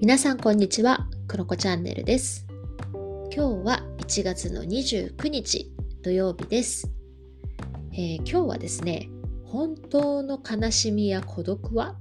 [0.00, 2.46] 皆さんこんにちは、クロコチャンネルです。
[3.30, 6.90] 今日は1月の29日土曜日です、
[7.92, 9.10] えー、今日はですね、
[9.44, 11.96] 本当の悲しみや孤独は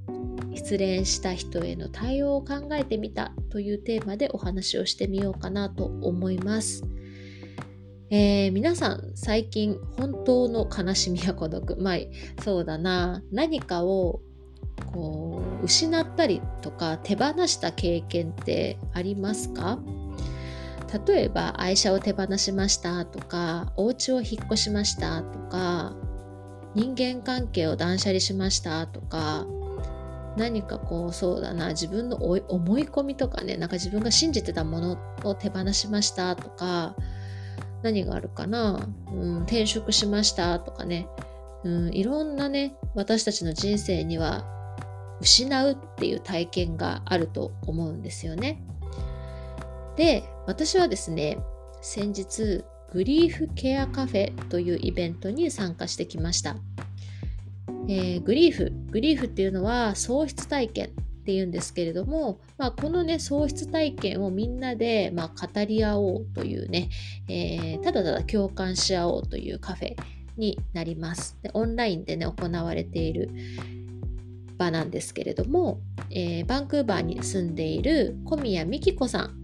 [0.55, 6.85] 失恋した人への対応を考えてみたというテーマでお話をしてみようかなと思います。
[8.11, 11.97] えー、皆さん最近本当の悲しみや孤独まあ
[12.41, 14.21] そうだな何かを
[14.79, 19.79] こう失ったりとか手放した経験ってありますか？
[21.07, 25.93] 例えば愛車を手放しましたとかお家を引っ越しましたとか
[26.73, 29.45] 人間関係を断捨離しましたとか
[30.35, 36.95] 何かこうそうだな自分の思い込みとかねなんか自分が信じてたものを手放しましたとか
[37.83, 41.07] 何があるかな、うん、転職しましたとかね、
[41.63, 44.43] うん、いろんなね私たちの人生には
[45.21, 48.61] 失うっていう体験があると思うんですよね。
[49.95, 51.37] で私はですね
[51.81, 56.55] 先日グリーフケアカフェというイベントに参加してきました。
[57.87, 66.89] えー、グリーフグリーフっていうのは喪失体験っていうんですけれども、まあ、このね喪失体験をみんなで、まあ、語り合おうというね、
[67.27, 69.95] えー、ただただ共感し合おうというカフェ
[70.37, 73.29] になりますでオンラインでね行われている
[74.59, 75.79] 場なんですけれども、
[76.11, 79.41] えー、バンクーバーに住んでいる小宮美希子さん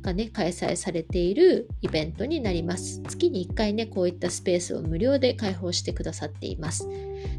[0.00, 3.02] がね開催されているイベントになります。
[3.02, 6.88] 月に1回ねこういったスペースを無料で開放してくださっています。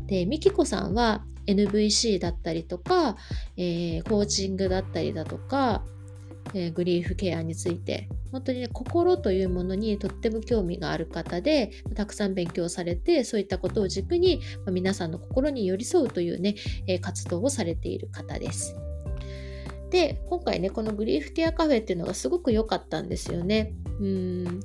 [0.05, 3.16] で美希子さんは NVC だったりとか、
[3.55, 5.83] えー、コーチングだったりだとか、
[6.53, 16.56] えー、グリーフケアについて本当にね心というものにとっても興味がある方でたくさん勉強されてそういったことを軸に、まあ、皆さんの心に寄り添うというね、
[16.88, 18.75] えー、活動をされている方です。
[19.90, 23.74] で今回ねこのグリーフケアカフェっていうのがすごく良かったんですよね。
[24.00, 24.59] うん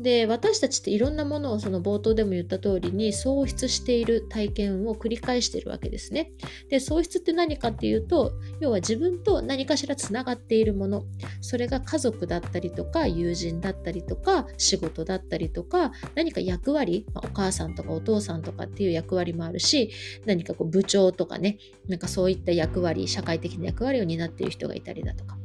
[0.00, 6.32] で私たちっていろんなものをその冒頭でも言った通りに喪失している体験を繰り返しているわけですね。
[6.68, 11.04] で喪失って何かっていうと要は自分と何かしらつながっているもの
[11.40, 19.90] それが家族だったりとか友人だったりとか仕事だったりとか何か役割、まあ、お母さんとかお父さんとかっていう役割もあるし
[20.26, 25.36] 何かこう部長とかねなんかそういった役割社会的な役割を担っている人がいたりだとか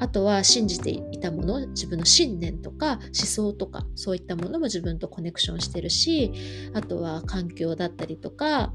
[0.00, 6.32] あとは信じていたもの自分の信念とか思想とかそういったものも自分とコネクションしてるし
[6.74, 8.72] あとは環境だったりとか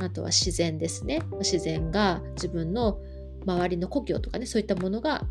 [0.00, 1.22] あとは自然ですね。
[1.40, 3.00] 自然が自分の
[3.44, 5.26] 周りの故郷とかねそういったものが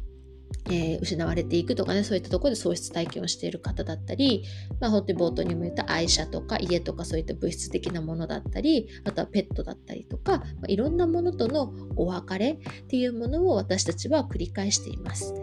[0.69, 4.44] えー、失われていくとかねそういったところで喪失体験をしている方だったり、
[4.80, 15.34] まあ、本当に冒頭にも言った愛車とか家とかそういった物質的なものだったりあとはペットだったりとか、まあ、いろんなものとのお別れっていうものを私たちは繰り返しています。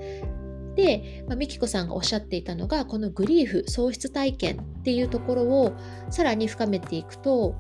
[0.77, 5.73] で、まあ、美希子さんがおっしゃっていたのがこのグリーフ喪失体験っていうところを
[6.11, 7.55] さらに深めていくと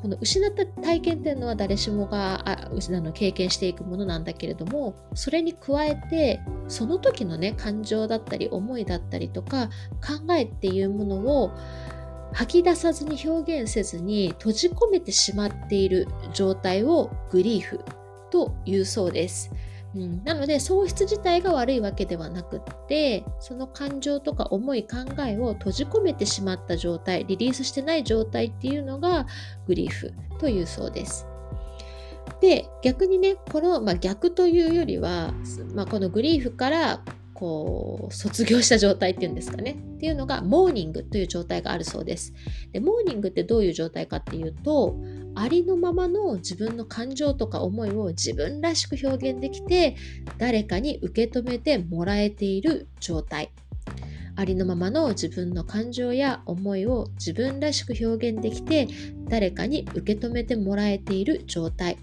[0.00, 9.68] この失った体験っていうのは誰しもがあの経験していくものなんだけれどもそれに加えてその時のね感情だったり思いだったりとか
[10.00, 11.52] 考えっていうものを
[12.32, 17.80] 吐き出さずに表現せずに閉じ込めてしまっている状態をグリーフ
[18.30, 19.50] というそうです。
[19.94, 29.26] うん、なので喪失自体が悪いわけではなくってその感情とか思い考えを閉じ込めてしまった状態リリースしてない状態っていうのが
[29.66, 31.26] グリーフというそうです。
[32.40, 35.32] で逆にねこの、まあ、逆というよりは、
[35.74, 37.00] まあ、このグリーフから
[37.38, 39.76] こう卒業した状態っていうんですかね。
[39.96, 42.34] っていうのがモーニングという状態があるそうです。
[42.72, 44.96] でモーニングってどういう状態かっていうと
[45.36, 49.94] ありのままの自分の感情とか思いを自分らしく表現できて
[50.36, 53.52] 誰かに受け止めてもらえている状態。
[54.34, 58.88] ありのままの自分の感情や思いを自分らしく表現できて
[59.28, 61.98] 誰かに受け止めてもらえている状態。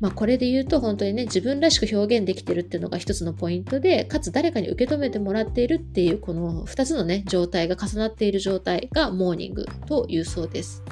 [0.00, 10.84] まあ、これで言うと本当にね自分らしく表現できてるっていうのが一つのポイントでかつ誰かに受け止めてもらっているっていうこの二つのね状態が重なっている状態がモーニングというそうです。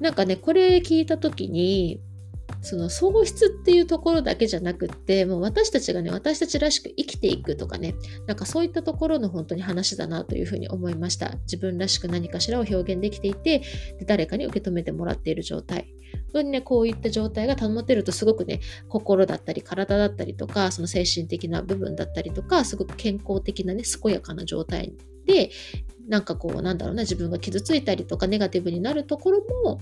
[0.00, 2.00] なんかねこれ聞いたときに
[2.62, 7.94] その喪失っていうところだけじゃなくってもう私たちがね私たちらしく生きていくとかね
[8.26, 11.36] なんかそういったところの本当に話だなというふうに思いました。
[11.42, 13.60] 自分らしく何かしらを表現できていて
[13.98, 15.94] で誰かに受け止めてもらっている状態。
[16.12, 24.92] 本当にねこういった状態が保てるとすごくね心だったり体だったりとかその精神的な部分だったりとかすごく健康的なね健やかな状態
[25.26, 25.50] で
[26.08, 29.80] なんかこうなんだろうな自分が傷ついたりとかネガティブになるところも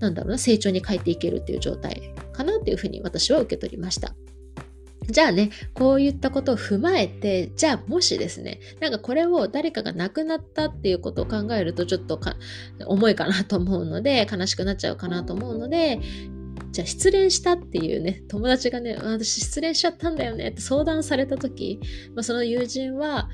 [0.00, 4.14] なんだろうな成長に変えていけるっていう状態かなっていうふうに私は受け取りました。
[5.10, 12.20] じゃあね、こういったことを踏まえて、じゃあもしですね、なんかこれを誰かが亡くなったっていうことを考えるとちょっと
[12.86, 16.00] 重いかなと思うので、悲しくなっちゃうかなと思うので、
[16.72, 21.80] じゃあ失恋したっていうね、友達がね、私失恋しちゃったんだよねって相談された時、
[22.14, 23.30] まあ、その友人は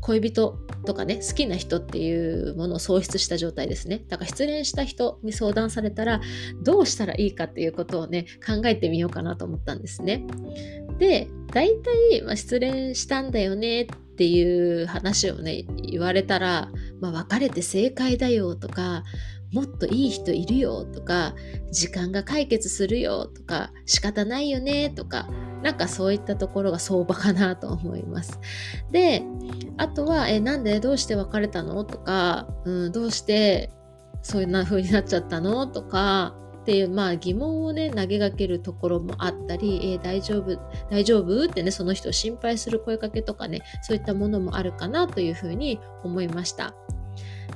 [0.00, 4.02] 恋人とかね、好きな人っていうものを喪失した状態ですね。
[4.08, 6.20] だから失恋した人に相談されたら、
[6.62, 10.24] どうしたらいいかっていうことをね、考えてみようかなと思ったんですね。
[10.98, 16.70] で、大体、まあ、失恋したんだよねっていう話をね、言われたら、
[17.00, 19.04] まあ、別れて正解だよとか、
[19.52, 21.34] もっといい人いるよとか、
[21.72, 25.28] 時間が解決するよとか、仕方ないよねとか、
[25.62, 28.38] なんかそういったところが相場かなと思います。
[28.90, 29.22] で、
[29.76, 33.70] あとは、え、なんでどうして別れたのとか、うん、どうして
[34.22, 40.58] そういうな風になっちゃったのとか、っていう、まあ、疑問をね投げかけるところもあったり、え、大丈夫
[40.90, 46.74] 大丈夫ってねその人を心配する声かけとかねそういったものもあるかなというふうに思いました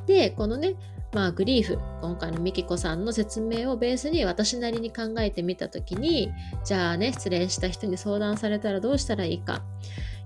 [0.06, 0.75] でこのね
[1.15, 6.33] まあ、グリーフ今回のミキコさんの説明をベースに私なりに考えてみた時に
[6.65, 9.63] じゃあね失恋した人に相談されたらどうしたらいいか。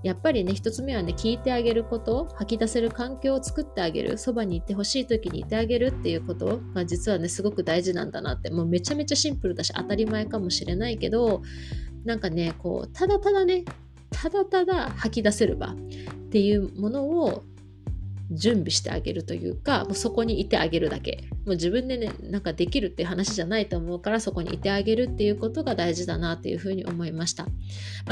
[0.02, 6.61] やっぱりね一つ目はね聞いてあげること吐き出せる環境を作ってあげるそばにいてほしい時にいてあげるっていうこと。
[6.73, 8.49] が実はねすごく大事なんだなって。
[8.49, 11.43] もうめちゃめちゃシンプルだし当たり前かもしれないけど
[12.05, 13.64] なんかねこうただただね
[14.11, 15.76] ただただ吐き出せる場っ
[16.31, 17.43] ていうものを
[18.30, 21.25] 準備してあげるというかもうそこにいてあげるだけ。
[21.46, 27.52] もう自分でねなんかできるっていう話じゃないと思うからそこにいてあげるっていうことが大事だなっていうふうに思いました、ま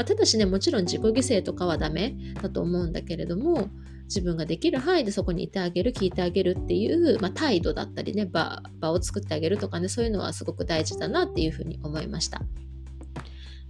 [0.01, 3.69] あ、ただしねもちろん自己犠牲とかはダメだと思うんだけれども
[4.05, 12.41] 自分ができる範囲でそこにいてあげる聞いてあげるっていう、まあ、態度だったりね場場を作ってあげるとかねそういうのはすごく大事だなっていうふうに思いました。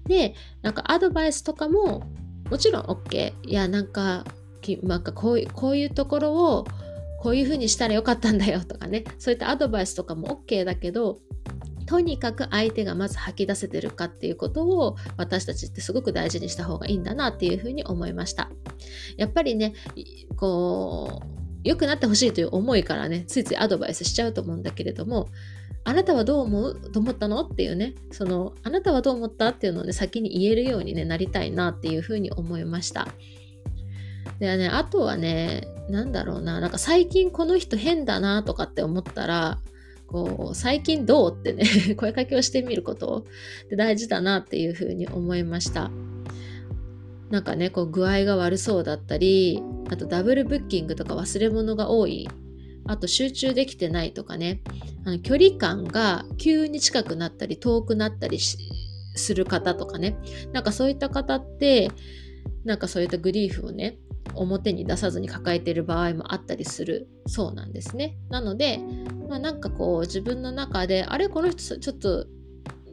[0.05, 2.03] でなんかアドバイスとかも
[2.49, 4.23] もちろん OK いやなんか
[4.83, 6.65] なんかこういうこういうところを
[7.19, 9.03] こういうふうにしたらよかったんだよとかね。
[9.17, 11.19] そういったアドバイスとかも OK だけど
[11.85, 18.49] とにかく相手がまず吐き出せてるかっていうことを私たちってすごく大事にした方がいいんだなっていうふうに思いました。
[19.15, 19.73] やっぱりね
[20.35, 21.27] こう
[21.63, 25.29] 良くなってほしいという思いからねついついアドバイスしちゃうと思うんだけれども
[25.83, 26.91] あなたはどう思う？
[26.91, 27.41] と思ったの？
[27.41, 27.95] っていうね。
[28.11, 29.49] そのあなたはどう思った？
[29.49, 33.07] っていうのをね先に言えるように、ね、なりたいなっていうふうに思いました。
[34.39, 39.59] でね、あとはね、なんだろうな、なんか最近この人変だなとかって思ったら、
[40.07, 41.65] こう、最近どうってね、
[41.95, 43.25] 声かけをしてみること
[43.65, 45.91] って大事だなっていうふうに思いました。
[47.29, 52.29] なんかね、こう具合が悪そうだったり、あとダブルブッキングとか忘れ物が多い、
[52.85, 54.61] あと集中できてないとかね、
[55.03, 60.15] あの距離感が急に近くなったり遠くなったりする方とかね、
[60.53, 61.91] なんかそういった方って、
[62.63, 63.97] なんかそういったグリーフをね、
[64.39, 68.17] 表に出さずに抱えている場合もあったりするそうなんですね。
[68.29, 68.79] なので、
[69.29, 72.25] まあ、なんかこう自分の中であれこの人ちょっと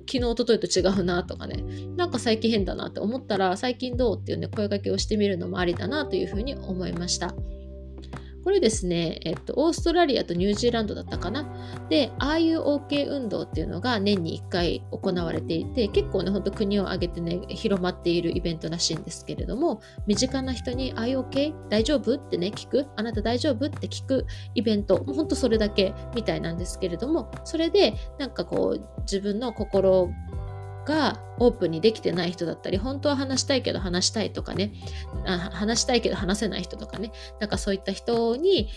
[0.06, 1.64] 昨日おとといと違うなとかね
[1.96, 7.34] なんか最近変だなって思ったら最近どうっていうね声かけをしてみるのもありだなというふうに思いました。
[8.44, 11.48] これですね、えっと、オーストラリアとニュージーランドだったかな。
[11.88, 22.16] で、RUOK 運動っていうのが年に1回行われていて、結構ね、ほんと国を挙げてね、広まっているイベントらしいんですけれども、身近な人に IOK 大丈夫？
[22.16, 22.86] ってね、聞く？
[22.96, 23.66] あなた大丈夫？
[23.66, 30.10] って聞くイベント、もうほんとそれだけみたいなんですけれども、それでなんかこう、自分の心
[30.84, 34.72] がオープンにできてない人だったり本当は話したいけど話したいとかね。
[35.24, 37.12] 話したいけど話せない人とかね。
[37.40, 38.68] なんかそういった人に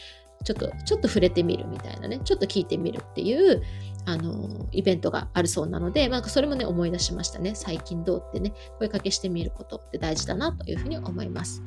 [0.43, 2.19] ちょっとちょっと触れてみるみたいなね。
[2.23, 3.61] ちょっと聞いてみるっていう
[4.05, 7.53] あのイベントがあるそうなので、まあ、それもね思い出しましたね。
[7.55, 8.53] 最近どうってね。
[8.79, 11.61] 声かけしてみることって大事だなというふうに思います。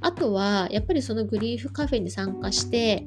[0.00, 3.06] あとはやっぱりそのグリーフカフェに参加して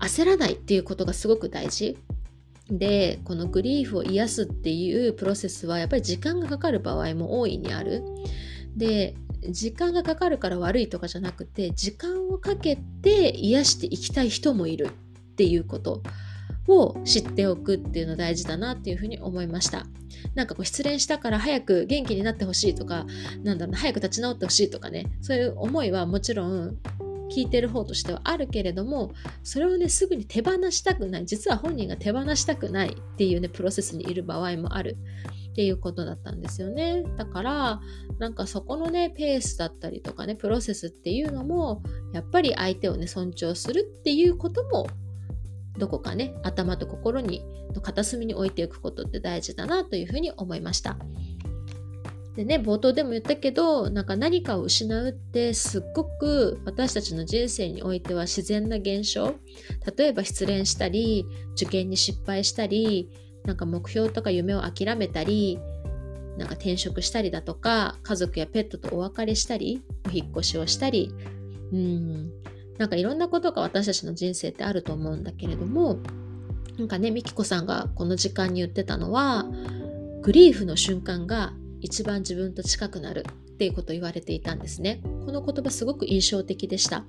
[0.00, 1.96] 焦らないっていうことがすごく大事。
[2.70, 8.02] でこのグリーフを癒すっていうプロセスはやっぱり時間がかかる場合も大いにある。
[8.76, 9.14] で
[9.48, 16.02] 時間がかかるから悪いとかじゃなくて時間をかけて癒していきたい人もいるっていうこと
[16.66, 19.86] を知っておくっていうの大事だなっていうふうに思いました。
[20.34, 23.06] なんかこう失恋したから早く元気になってほしいとか、
[23.44, 26.76] なんだろう早く立ち直ってほしいとかね、そういう思いはもちろん
[27.30, 31.26] 聞いてる方としてはあるけれどもそれをねすぐに手放したくない。
[31.26, 34.96] 実は本人が手放したくないっていうねプロセスにいる場合もある。
[35.50, 37.02] っていうことだったんですよね。
[37.16, 37.80] だから
[38.18, 44.86] なんかそこのねペースだったりとかねプロセスっていうのもやっぱり相手をね尊重するっていうことも
[45.78, 47.42] どこかね頭と心に
[47.74, 50.98] の片隅に置いていくことって大事だなというふうに思いました。
[52.36, 59.34] でね冒頭でも言ったけどなんか何かを失うってすっごく私たちの人生においては自然な現象。
[59.96, 61.24] 例えば失恋したり
[61.54, 63.10] 受験に失敗したり
[63.44, 65.58] なんか目標とか夢を諦めたり
[66.36, 71.14] なんか転職したりだとか家族やペットとお別れしたりお引っ越しをしたり。
[71.72, 72.30] うん。
[72.76, 76.00] なんかいろんなことが私たちの人生ってあると思うんだけれども
[76.78, 79.46] なんかねみきこさんがこの時間に言ってたのは
[80.20, 85.00] グリーフの瞬間が一番自分と近くなるっていうことを言われていたんですね。
[85.24, 87.04] この言葉すごく印象的でした。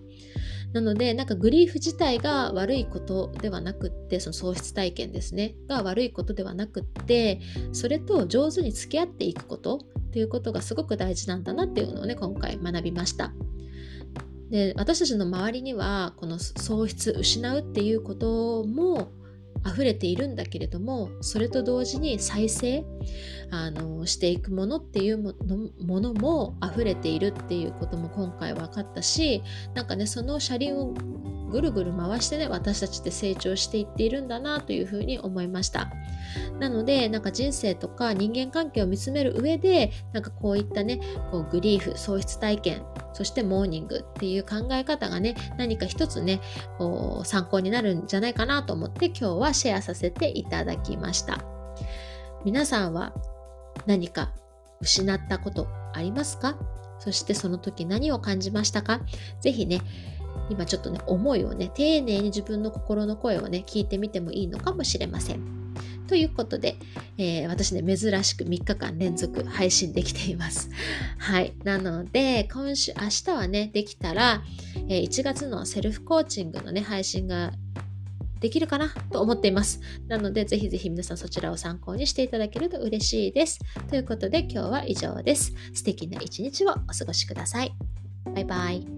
[0.73, 7.39] なので、なんかグリーフ自体が悪いことではなくって、その喪失体験ですね、が悪いことではなくって、
[7.71, 13.33] それと上手に付き合っていくことっていうことがすごく大事なんだなっていうのをね、今回学びました。
[14.49, 19.09] で私たちの周りにはこの喪失失うっていうことも
[19.67, 22.85] 溢れているんだけれどもそれと同時に再生
[23.51, 29.41] あのしていくものっていうものも溢れているっていうことも今回分かったし
[29.73, 30.93] なんかねその車輪を
[31.49, 35.91] ぐるぐる回してね私たちって成長していっているんだなというふうに思いました。
[36.59, 40.99] なのでなんか人生とか人間関係を見つめる上でなんかこういったね
[41.31, 46.41] こうグリーフ喪失体験そしてモーニングっていう考え方がね何か一つね
[46.77, 51.43] こう参考になるんじゃないかなと思って今日はシェアさせていただきました。
[52.43, 53.13] 皆さんは
[53.85, 54.33] 何か
[54.81, 56.57] 失ったことありますか？
[56.99, 59.01] そしてその時何を感じましたか？
[59.41, 59.81] ぜひね
[60.49, 65.57] 今ちょっとね思いをね丁寧に自分の心の声をね聞いてみてもいいのかもしれません。
[66.07, 66.77] ということで、
[67.17, 70.69] えー、私ね、珍しく3日間連続配信できています。
[71.17, 71.53] はい。
[71.63, 74.41] なので、今週、明日はね、できたら、
[74.87, 77.51] えー、1月のセルフコーチングのね、配信が
[78.39, 78.93] できるかな？
[79.11, 79.81] と思っています。
[80.07, 83.59] なので、ぜひぜひ皆さんそちらを参考にしていただけると嬉しいです。
[83.89, 85.53] ということで、今日は以上です。
[85.73, 87.73] 素敵な一日をお過ごしください。
[88.33, 88.96] バイバイ。